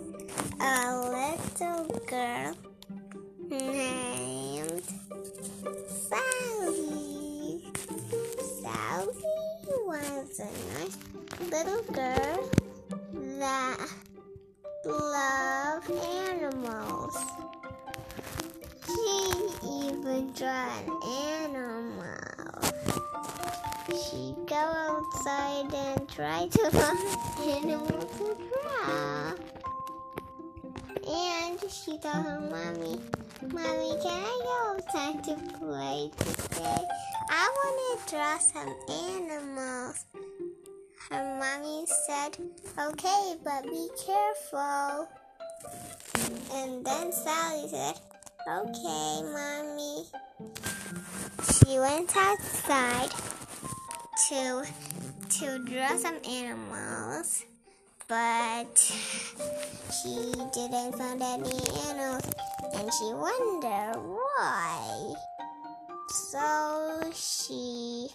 [0.60, 0.72] a
[1.14, 2.54] little girl
[3.48, 4.82] named
[5.86, 7.62] Sally.
[8.60, 9.30] Sally
[9.86, 10.98] was a nice
[11.52, 12.25] little girl
[26.22, 29.34] and try to find animals to draw.
[31.08, 33.00] And she told her mommy,
[33.42, 36.82] Mommy, can I go outside to play today?
[37.30, 40.06] I want to draw some animals.
[41.10, 42.38] Her mommy said,
[42.78, 45.08] Okay, but be careful.
[46.54, 48.00] And then Sally said,
[48.48, 50.04] Okay, mommy.
[51.52, 53.10] She went outside
[54.28, 54.64] to
[55.40, 57.44] to draw some animals,
[58.08, 61.52] but she didn't find any
[61.90, 62.24] animals,
[62.74, 65.14] and she wondered why.
[66.08, 68.08] So she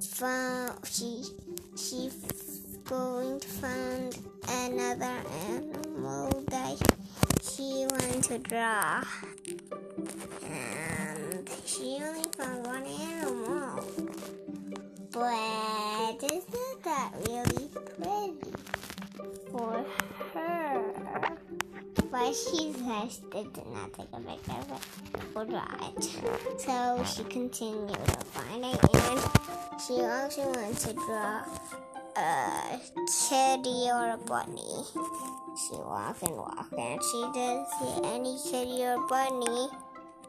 [0.00, 1.24] found she
[1.76, 2.08] she
[2.84, 4.16] going to find
[4.48, 5.16] another
[5.48, 6.76] animal that
[7.42, 9.02] she wanted to draw,
[10.44, 14.49] and she only found one animal.
[15.12, 18.52] But isn't that really pretty
[19.50, 19.84] for
[20.34, 20.84] her?
[22.10, 25.00] But she says did not take a picture of it
[25.44, 26.04] draw it.
[26.60, 29.20] So she continued to find it and
[29.80, 31.44] she also wants to draw
[32.16, 32.80] a
[33.28, 34.84] kitty or a bunny.
[35.56, 39.68] She walked and walked and she didn't see any kitty or bunny.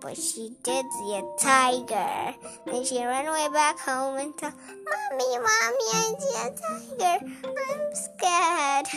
[0.02, 2.36] But she did see a tiger.
[2.66, 7.18] Then she ran away back home and told Mommy, Mommy, I see a tiger.
[7.46, 8.88] I'm scared.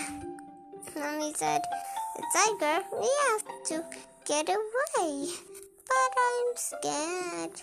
[0.96, 1.60] Mommy said,
[2.16, 3.84] The tiger, we have to
[4.24, 5.28] get away.
[5.86, 7.60] But I'm scared.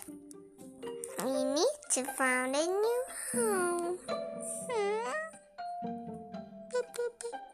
[1.26, 3.04] We need to find a new
[3.34, 3.98] home.
[4.08, 5.12] Hmm?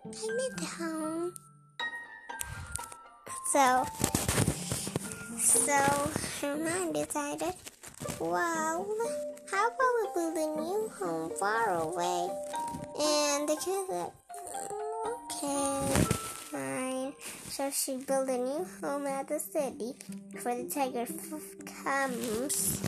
[0.05, 1.33] I need a home.
[3.51, 4.16] So,
[5.47, 7.53] so her mom decided,
[8.19, 8.85] well,
[9.49, 12.29] how about we build a new home far away?
[12.99, 14.11] And the kid said,
[15.07, 16.03] okay,
[16.51, 17.13] fine.
[17.47, 19.93] So she built a new home at the city
[20.33, 21.05] before the tiger
[21.83, 22.81] comes.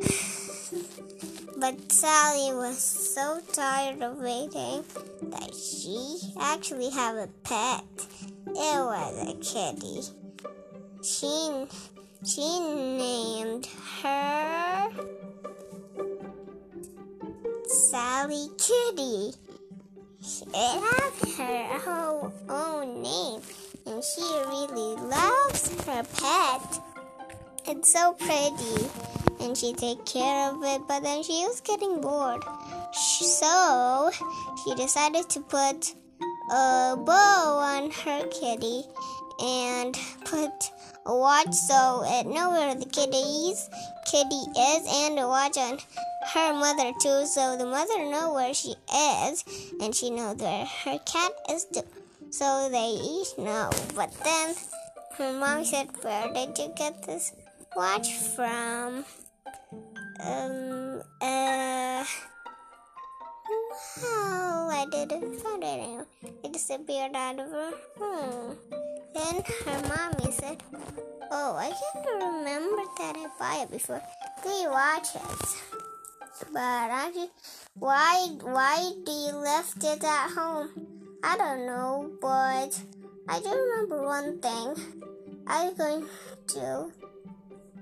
[1.58, 4.82] But Sally was so tired of waiting
[5.24, 7.84] that she actually had a pet.
[8.46, 10.29] It was a kitty.
[11.02, 11.66] She
[12.26, 13.66] she named
[14.02, 14.90] her
[17.66, 19.32] Sally Kitty.
[20.52, 23.40] It had her whole own name,
[23.86, 26.82] and she really loves her pet.
[27.66, 28.90] It's so pretty,
[29.40, 30.82] and she take care of it.
[30.86, 32.44] But then she was getting bored,
[32.92, 34.10] so
[34.62, 35.94] she decided to put
[36.50, 38.84] a bow on her kitty
[39.42, 40.70] and put
[41.14, 43.68] watch so it know where the kitty's
[44.06, 45.78] kitty is and a watch on
[46.34, 47.26] her mother too.
[47.26, 49.44] So the mother know where she is
[49.80, 51.82] and she knows where her cat is too.
[52.30, 53.70] So they each know.
[53.94, 54.54] But then
[55.16, 57.32] her mom said where did you get this
[57.76, 59.04] watch from?
[60.22, 62.04] Um uh
[64.02, 66.06] well, I didn't find it anywhere.
[66.60, 68.58] Disappeared out of her room.
[69.14, 70.62] Then her mommy said,
[71.30, 74.02] Oh, I can't remember that I bought it before.
[74.42, 75.56] Three watches.
[76.52, 77.30] But I just,
[77.78, 80.68] why why do you left it at home?
[81.24, 82.78] I don't know, but
[83.26, 84.76] I do remember one thing.
[85.46, 86.04] I was going
[86.48, 86.92] to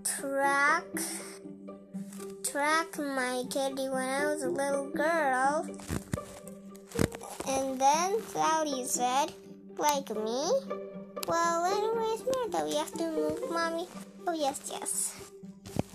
[0.05, 0.85] track
[2.45, 5.67] track my kitty when I was a little girl.
[7.49, 9.33] And then Cloudy said,
[9.79, 10.51] like me?
[11.27, 13.89] Well, anyways, Martha, we have to move, Mommy.
[14.27, 15.15] Oh, yes, yes.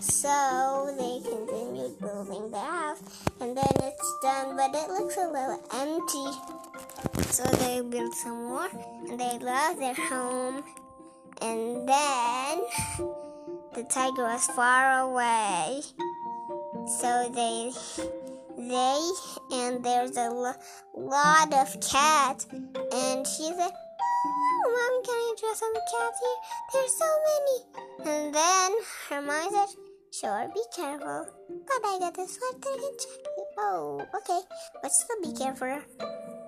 [0.00, 3.02] So they continued building their house,
[3.40, 6.28] and then it's done, but it looks a little empty.
[7.32, 8.68] So they built some more,
[9.08, 10.62] and they love their home.
[11.40, 12.62] And then
[13.74, 15.82] the tiger was far away.
[17.00, 17.72] So they
[18.56, 19.10] they
[19.52, 20.60] and there's a lo-
[20.94, 26.40] lot of cats and she said oh, mom can i draw some cats here
[26.72, 27.56] there's so many
[28.10, 28.72] and then
[29.08, 29.68] her mom said
[30.20, 31.26] Sure, be careful.
[31.48, 33.46] But I got this thing and check it.
[33.58, 34.40] Oh, okay.
[34.80, 35.80] But still be careful.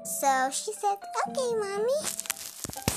[0.05, 0.95] So she said,
[1.27, 1.99] okay, mommy.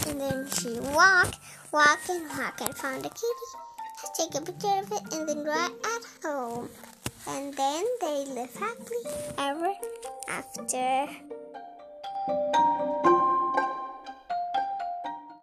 [0.06, 1.40] And then she walked,
[1.72, 3.50] walked and walked and found a kitty.
[4.16, 6.70] Take a picture of it and then draw it at home.
[7.32, 9.04] And then they live happily
[9.38, 9.74] ever
[10.28, 11.08] after.